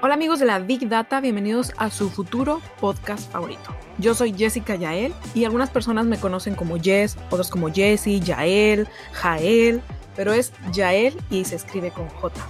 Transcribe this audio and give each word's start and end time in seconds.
Hola 0.00 0.14
amigos 0.14 0.38
de 0.38 0.46
la 0.46 0.60
Big 0.60 0.88
Data, 0.88 1.20
bienvenidos 1.20 1.72
a 1.76 1.90
su 1.90 2.08
futuro 2.08 2.62
podcast 2.80 3.32
favorito. 3.32 3.74
Yo 3.98 4.14
soy 4.14 4.32
Jessica 4.32 4.76
Yael 4.76 5.12
y 5.34 5.44
algunas 5.44 5.70
personas 5.70 6.06
me 6.06 6.20
conocen 6.20 6.54
como 6.54 6.78
Jess, 6.78 7.16
otros 7.30 7.50
como 7.50 7.72
Jessie, 7.72 8.20
Yael, 8.20 8.86
Jael, 9.12 9.82
pero 10.14 10.32
es 10.32 10.52
Yael 10.72 11.16
y 11.30 11.44
se 11.46 11.56
escribe 11.56 11.90
con 11.90 12.08
J. 12.10 12.40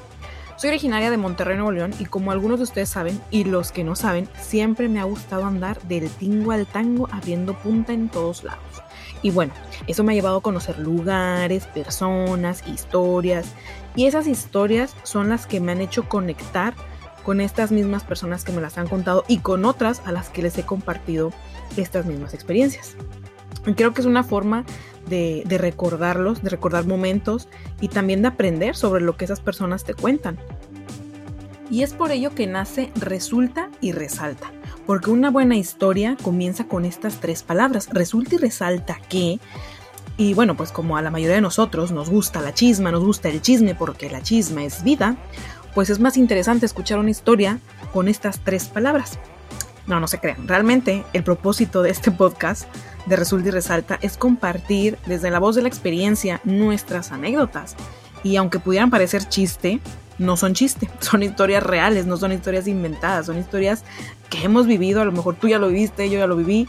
Soy 0.56 0.68
originaria 0.68 1.10
de 1.10 1.16
Monterrey, 1.16 1.56
Nuevo 1.56 1.72
León 1.72 1.94
y 1.98 2.04
como 2.04 2.32
algunos 2.32 2.58
de 2.58 2.64
ustedes 2.64 2.90
saben 2.90 3.18
y 3.30 3.44
los 3.44 3.72
que 3.72 3.82
no 3.82 3.96
saben, 3.96 4.28
siempre 4.38 4.90
me 4.90 5.00
ha 5.00 5.04
gustado 5.04 5.46
andar 5.46 5.80
del 5.84 6.10
tingo 6.10 6.52
al 6.52 6.66
tango 6.66 7.08
abriendo 7.10 7.54
punta 7.54 7.94
en 7.94 8.10
todos 8.10 8.44
lados. 8.44 8.82
Y 9.22 9.30
bueno, 9.30 9.54
eso 9.86 10.04
me 10.04 10.12
ha 10.12 10.16
llevado 10.16 10.36
a 10.36 10.42
conocer 10.42 10.78
lugares, 10.78 11.64
personas, 11.64 12.62
historias 12.68 13.54
y 13.96 14.04
esas 14.04 14.26
historias 14.26 14.94
son 15.02 15.30
las 15.30 15.46
que 15.46 15.60
me 15.60 15.72
han 15.72 15.80
hecho 15.80 16.10
conectar 16.10 16.74
con 17.28 17.42
estas 17.42 17.72
mismas 17.72 18.04
personas 18.04 18.42
que 18.42 18.52
me 18.52 18.62
las 18.62 18.78
han 18.78 18.88
contado 18.88 19.22
y 19.28 19.40
con 19.40 19.66
otras 19.66 20.00
a 20.06 20.12
las 20.12 20.30
que 20.30 20.40
les 20.40 20.56
he 20.56 20.62
compartido 20.62 21.30
estas 21.76 22.06
mismas 22.06 22.32
experiencias. 22.32 22.94
Creo 23.76 23.92
que 23.92 24.00
es 24.00 24.06
una 24.06 24.24
forma 24.24 24.64
de, 25.10 25.44
recordarlos, 25.46 26.42
de 26.42 26.48
recordar 26.48 26.86
momentos 26.86 27.46
y 27.82 27.88
también 27.88 28.22
de 28.22 28.28
aprender 28.28 28.74
sobre 28.74 29.02
lo 29.02 29.18
que 29.18 29.26
esas 29.26 29.40
personas 29.40 29.84
te 29.84 29.92
cuentan. 29.92 30.38
Y 31.70 31.82
es 31.82 31.92
por 31.92 32.12
ello 32.12 32.34
que 32.34 32.46
nace 32.46 32.90
Resulta 32.94 33.68
y 33.82 33.92
Resalta, 33.92 34.50
porque 34.86 35.10
una 35.10 35.30
buena 35.30 35.56
historia 35.56 36.16
comienza 36.22 36.64
con 36.64 36.86
estas 36.86 37.20
tres 37.20 37.42
palabras, 37.42 37.90
resulta 37.92 38.36
y 38.36 38.38
resalta 38.38 38.98
que 39.06 39.38
y 40.20 40.34
bueno, 40.34 40.56
pues 40.56 40.72
como 40.72 40.96
a 40.96 41.02
la 41.02 41.12
mayoría 41.12 41.36
de 41.36 41.40
nosotros 41.40 41.92
nos 41.92 42.10
gusta 42.10 42.40
la 42.40 42.52
chisma, 42.52 42.90
nos 42.90 43.04
gusta 43.04 43.28
el 43.28 43.40
chisme 43.40 43.76
porque 43.76 44.10
la 44.10 44.20
chisma 44.20 44.64
es 44.64 44.82
vida, 44.82 45.16
pues 45.74 45.90
es 45.90 46.00
más 46.00 46.16
interesante 46.16 46.66
escuchar 46.66 46.98
una 46.98 47.10
historia 47.10 47.58
con 47.92 48.08
estas 48.08 48.40
tres 48.40 48.66
palabras. 48.68 49.18
No, 49.86 50.00
no 50.00 50.06
se 50.06 50.18
crean. 50.18 50.46
Realmente 50.46 51.04
el 51.14 51.24
propósito 51.24 51.82
de 51.82 51.90
este 51.90 52.10
podcast 52.10 52.66
de 53.06 53.16
Resulta 53.16 53.48
y 53.48 53.52
Resalta 53.52 53.98
es 54.02 54.18
compartir 54.18 54.98
desde 55.06 55.30
la 55.30 55.38
voz 55.38 55.56
de 55.56 55.62
la 55.62 55.68
experiencia 55.68 56.40
nuestras 56.44 57.10
anécdotas. 57.10 57.74
Y 58.22 58.36
aunque 58.36 58.58
pudieran 58.58 58.90
parecer 58.90 59.24
chiste, 59.28 59.80
no 60.18 60.36
son 60.36 60.52
chiste, 60.52 60.90
son 61.00 61.22
historias 61.22 61.62
reales, 61.62 62.06
no 62.06 62.18
son 62.18 62.32
historias 62.32 62.68
inventadas, 62.68 63.26
son 63.26 63.38
historias 63.38 63.84
que 64.28 64.44
hemos 64.44 64.66
vivido, 64.66 65.00
a 65.00 65.06
lo 65.06 65.12
mejor 65.12 65.36
tú 65.36 65.48
ya 65.48 65.58
lo 65.58 65.68
viviste, 65.68 66.10
yo 66.10 66.18
ya 66.18 66.26
lo 66.26 66.36
viví. 66.36 66.68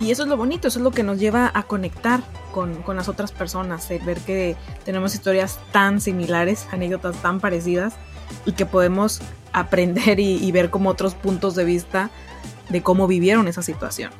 Y 0.00 0.10
eso 0.12 0.22
es 0.22 0.28
lo 0.28 0.36
bonito, 0.36 0.68
eso 0.68 0.78
es 0.78 0.84
lo 0.84 0.92
que 0.92 1.02
nos 1.02 1.18
lleva 1.18 1.50
a 1.52 1.64
conectar 1.64 2.20
con, 2.52 2.82
con 2.82 2.96
las 2.96 3.08
otras 3.08 3.32
personas, 3.32 3.88
ver 3.88 4.18
que 4.18 4.56
tenemos 4.84 5.14
historias 5.14 5.58
tan 5.72 6.00
similares, 6.00 6.68
anécdotas 6.70 7.16
tan 7.20 7.40
parecidas 7.40 7.94
y 8.46 8.52
que 8.52 8.66
podemos 8.66 9.20
aprender 9.52 10.20
y, 10.20 10.50
ver 10.52 10.70
como 10.70 10.90
otros 10.90 11.14
puntos 11.14 11.54
de 11.54 11.64
vista 11.64 12.10
de 12.68 12.82
cómo 12.82 13.06
vivieron 13.06 13.48
esa 13.48 13.62
situación. 13.62 14.10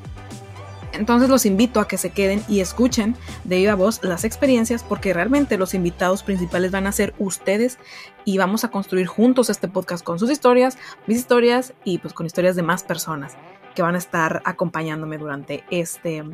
Entonces 0.93 1.29
los 1.29 1.45
invito 1.45 1.81
a 1.81 1.87
que 1.87 1.99
se 1.99 2.11
queden 2.11 2.43
y 2.49 2.61
escuchen 2.61 3.15
de 3.45 3.57
viva 3.57 3.75
voz 3.75 4.03
las 4.03 4.25
experiencias 4.25 4.83
porque 4.83 5.13
realmente 5.13 5.59
los 5.59 5.75
invitados 5.75 6.23
principales 6.23 6.71
van 6.71 6.87
a 6.87 6.93
ser 6.93 7.15
ustedes 7.19 7.79
y 8.25 8.39
vamos 8.39 8.65
a 8.65 8.71
construir 8.71 9.07
juntos 9.07 9.51
este 9.51 9.69
podcast 9.69 10.03
con 10.03 10.19
sus 10.19 10.31
historias, 10.31 10.79
mis 11.07 11.19
historias 11.19 11.75
y 11.85 11.99
pues 11.99 12.15
con 12.15 12.27
historias 12.27 12.57
de 12.57 12.63
más 12.63 12.83
personas 12.83 13.37
que 13.75 13.83
van 13.83 13.95
a 13.95 13.99
estar 13.99 14.43
acompañándome 14.45 15.19
durante 15.19 15.63
este, 15.71 16.25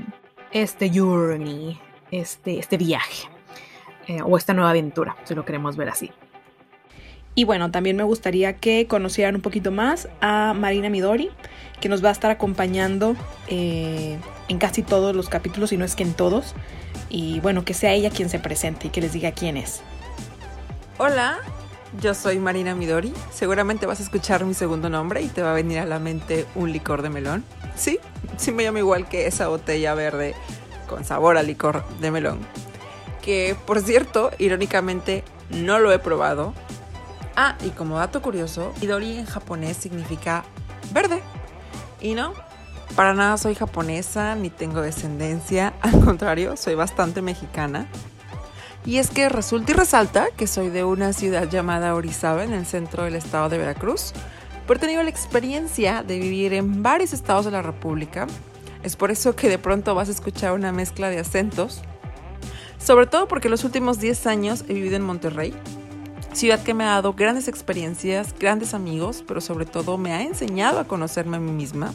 este 0.53 0.91
journey, 0.95 1.79
este, 2.11 2.59
este 2.59 2.79
viaje 2.79 3.29
eh, 4.07 4.23
o 4.23 4.37
esta 4.37 4.55
nueva 4.55 4.71
aventura, 4.71 5.17
si 5.25 5.35
lo 5.35 5.45
queremos 5.45 5.77
ver 5.77 5.89
así. 5.89 6.11
Y 7.35 7.45
bueno, 7.45 7.71
también 7.71 7.97
me 7.97 8.05
gustaría 8.05 8.55
que 8.55 8.87
conocieran 8.87 9.35
un 9.35 9.41
poquito 9.41 9.73
más 9.73 10.09
a 10.21 10.55
Marina 10.55 10.89
Midori, 10.89 11.31
que 11.81 11.89
nos 11.89 12.05
va 12.05 12.11
a 12.11 12.13
estar 12.13 12.31
acompañando 12.31 13.17
eh, 13.49 14.19
en 14.49 14.59
casi 14.59 14.83
todos 14.83 15.17
los 15.17 15.29
capítulos, 15.29 15.73
y 15.73 15.77
no 15.77 15.85
es 15.85 15.97
que 15.97 16.05
en 16.05 16.15
todos. 16.15 16.55
Y 17.11 17.41
bueno, 17.41 17.65
que 17.65 17.75
sea 17.75 17.93
ella 17.93 18.11
quien 18.11 18.29
se 18.29 18.39
presente 18.39 18.87
y 18.87 18.91
que 18.91 19.01
les 19.01 19.13
diga 19.13 19.33
quién 19.33 19.57
es. 19.57 19.83
Hola, 20.97 21.39
yo 22.01 22.15
soy 22.15 22.39
Marina 22.39 22.77
Midori. 22.77 23.13
Seguramente 23.33 23.87
vas 23.87 23.99
a 23.99 24.05
escuchar 24.05 24.45
mi 24.45 24.55
segundo 24.55 24.89
nombre 24.89 25.21
y 25.23 25.27
te 25.27 25.43
va 25.43 25.51
a 25.51 25.55
venir 25.55 25.81
a 25.81 25.87
la 25.87 25.99
mente 25.99 26.47
un 26.55 26.73
licor 26.73 27.03
de 27.03 27.11
melón. 27.11 27.45
Sí, 27.75 27.99
sí 28.37 28.53
me 28.53 28.63
llamo 28.63 28.79
igual 28.79 29.09
que 29.09 29.27
esa 29.27 29.49
botella 29.49 29.95
verde 29.95 30.35
con 30.89 31.05
sabor 31.05 31.37
a 31.37 31.43
licor 31.43 31.85
de 32.01 32.13
melón. 32.13 32.39
Que 33.23 33.57
por 33.67 33.81
cierto, 33.81 34.31
irónicamente, 34.39 35.25
no 35.51 35.79
lo 35.79 35.93
he 35.93 35.99
probado 35.99 36.55
Ah, 37.37 37.57
y 37.65 37.71
como 37.71 37.99
dato 37.99 38.23
curioso, 38.23 38.73
Midori 38.81 39.19
en 39.19 39.27
japonés 39.27 39.77
significa 39.77 40.45
verde. 40.93 41.21
Y 42.01 42.15
no, 42.15 42.33
para 42.97 43.13
nada 43.13 43.37
soy 43.39 43.57
japonesa 43.57 44.37
ni 44.37 44.51
tengo 44.51 44.81
descendencia, 44.81 45.75
al 45.81 46.05
contrario, 46.05 46.57
soy 46.57 46.77
bastante 46.77 47.23
mexicana. 47.23 47.89
Y 48.87 48.99
es 48.99 49.11
que 49.11 49.29
resulta 49.29 49.73
y 49.73 49.75
resalta 49.75 50.27
que 50.37 50.47
soy 50.47 50.69
de 50.69 50.85
una 50.85 51.13
ciudad 51.13 51.49
llamada 51.49 51.95
Orizaba 51.95 52.45
en 52.45 52.53
el 52.53 52.67
centro 52.67 53.05
del 53.05 53.17
estado 53.17 53.49
de 53.49 53.59
Veracruz, 53.59 54.13
pero 54.67 54.79
he 54.79 54.81
tenido 54.81 55.03
la 55.03 55.11
experiencia 55.11 56.03
de 56.03 56.19
vivir 56.19 56.53
en 56.53 56.83
varios 56.83 57.13
estados 57.13 57.47
de 57.47 57.51
la 57.51 57.63
República. 57.63 58.27
Es 58.83 58.95
por 58.95 59.11
eso 59.11 59.35
que 59.35 59.49
de 59.49 59.59
pronto 59.59 59.95
vas 59.95 60.09
a 60.09 60.13
escuchar 60.13 60.53
una 60.53 60.71
mezcla 60.71 61.09
de 61.09 61.19
acentos, 61.19 61.81
sobre 62.79 63.07
todo 63.07 63.27
porque 63.27 63.49
los 63.49 63.65
últimos 63.65 63.99
10 63.99 64.27
años 64.27 64.65
he 64.69 64.75
vivido 64.75 64.97
en 64.97 65.03
Monterrey, 65.03 65.55
ciudad 66.35 66.63
que 66.63 66.75
me 66.75 66.85
ha 66.85 66.89
dado 66.89 67.15
grandes 67.15 67.49
experiencias, 67.49 68.35
grandes 68.39 68.75
amigos, 68.75 69.25
pero 69.27 69.41
sobre 69.41 69.67
todo 69.67 69.99
me 69.99 70.13
ha 70.13 70.23
enseñado 70.23 70.79
a 70.79 70.85
conocerme 70.85 71.37
a 71.37 71.41
mí 71.41 71.53
misma, 71.53 71.95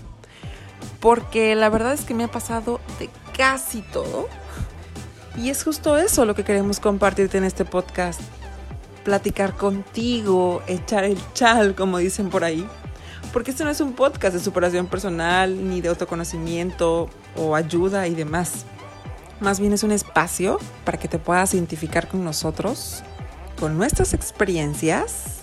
porque 0.99 1.55
la 1.55 1.69
verdad 1.69 1.93
es 1.93 2.05
que 2.05 2.13
me 2.13 2.23
ha 2.23 2.31
pasado 2.31 2.79
de 2.99 3.09
casi 3.37 3.81
todo. 3.81 4.27
Y 5.37 5.49
es 5.49 5.63
justo 5.63 5.97
eso 5.97 6.25
lo 6.25 6.35
que 6.35 6.43
queremos 6.43 6.79
compartirte 6.79 7.37
en 7.37 7.43
este 7.43 7.65
podcast. 7.65 8.19
Platicar 9.03 9.55
contigo, 9.55 10.61
echar 10.67 11.05
el 11.05 11.17
chal, 11.33 11.75
como 11.75 11.97
dicen 11.97 12.29
por 12.29 12.43
ahí. 12.43 12.67
Porque 13.31 13.51
este 13.51 13.63
no 13.63 13.69
es 13.69 13.79
un 13.79 13.93
podcast 13.93 14.33
de 14.33 14.39
superación 14.41 14.87
personal, 14.87 15.69
ni 15.69 15.81
de 15.81 15.89
autoconocimiento 15.89 17.09
o 17.37 17.55
ayuda 17.55 18.07
y 18.07 18.15
demás. 18.15 18.65
Más 19.39 19.59
bien 19.59 19.71
es 19.71 19.83
un 19.83 19.91
espacio 19.91 20.59
para 20.83 20.97
que 20.97 21.07
te 21.07 21.19
puedas 21.19 21.53
identificar 21.53 22.09
con 22.09 22.25
nosotros 22.25 23.03
con 23.59 23.77
nuestras 23.77 24.13
experiencias 24.13 25.39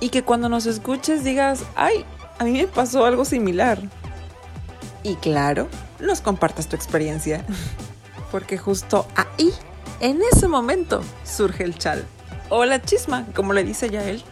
y 0.00 0.10
que 0.10 0.22
cuando 0.22 0.48
nos 0.48 0.66
escuches 0.66 1.24
digas, 1.24 1.64
ay, 1.76 2.04
a 2.38 2.44
mí 2.44 2.52
me 2.52 2.66
pasó 2.66 3.04
algo 3.04 3.24
similar. 3.24 3.78
Y 5.02 5.14
claro, 5.16 5.68
nos 6.00 6.20
compartas 6.20 6.68
tu 6.68 6.76
experiencia, 6.76 7.44
porque 8.30 8.58
justo 8.58 9.06
ahí, 9.14 9.52
en 10.00 10.20
ese 10.32 10.48
momento, 10.48 11.02
surge 11.24 11.64
el 11.64 11.78
chal. 11.78 12.04
O 12.48 12.64
la 12.64 12.82
chisma, 12.82 13.26
como 13.34 13.52
le 13.52 13.64
dice 13.64 13.88
ya 13.88 14.04
él. 14.04 14.22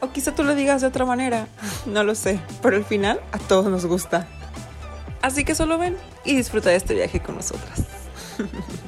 O 0.00 0.10
quizá 0.10 0.34
tú 0.34 0.42
lo 0.42 0.54
digas 0.54 0.80
de 0.80 0.88
otra 0.88 1.04
manera, 1.04 1.46
no 1.86 2.02
lo 2.02 2.14
sé, 2.14 2.40
pero 2.62 2.76
al 2.76 2.84
final 2.84 3.20
a 3.32 3.38
todos 3.38 3.66
nos 3.66 3.86
gusta. 3.86 4.26
Así 5.20 5.44
que 5.44 5.54
solo 5.54 5.78
ven 5.78 5.96
y 6.24 6.34
disfruta 6.34 6.70
de 6.70 6.76
este 6.76 6.94
viaje 6.94 7.20
con 7.20 7.36
nosotras. 7.36 7.84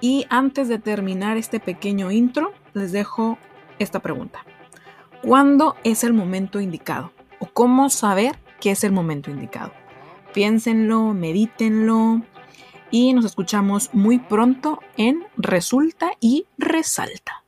Y 0.00 0.26
antes 0.28 0.68
de 0.68 0.78
terminar 0.78 1.36
este 1.36 1.58
pequeño 1.58 2.10
intro, 2.10 2.52
les 2.76 2.92
dejo 2.92 3.38
esta 3.78 4.00
pregunta. 4.00 4.44
¿Cuándo 5.22 5.76
es 5.82 6.04
el 6.04 6.12
momento 6.12 6.60
indicado? 6.60 7.10
¿O 7.38 7.46
cómo 7.46 7.90
saber 7.90 8.38
qué 8.60 8.70
es 8.70 8.84
el 8.84 8.92
momento 8.92 9.30
indicado? 9.30 9.72
Piénsenlo, 10.34 11.14
medítenlo 11.14 12.22
y 12.90 13.14
nos 13.14 13.24
escuchamos 13.24 13.90
muy 13.92 14.18
pronto 14.18 14.80
en 14.96 15.24
Resulta 15.36 16.12
y 16.20 16.46
Resalta. 16.58 17.45